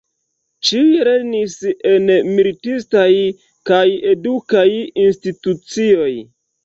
Ĉiuj 0.67 0.95
lernis 1.07 1.51
en 1.89 2.09
militistaj 2.37 3.05
kaj 3.71 3.85
edukaj 4.15 4.67
institucioj. 5.05 6.11